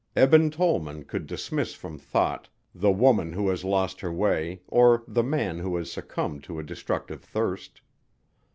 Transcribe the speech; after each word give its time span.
Eben 0.15 0.49
Tollman 0.49 1.03
could 1.03 1.27
dismiss 1.27 1.75
from 1.75 1.99
thought 1.99 2.49
the 2.73 2.89
woman 2.91 3.33
who 3.33 3.49
has 3.49 3.63
lost 3.63 4.01
her 4.01 4.11
way 4.11 4.63
or 4.67 5.03
the 5.07 5.21
man 5.21 5.59
who 5.59 5.75
has 5.75 5.91
succumbed 5.91 6.43
to 6.45 6.57
a 6.57 6.63
destructive 6.63 7.23
thirst. 7.23 7.81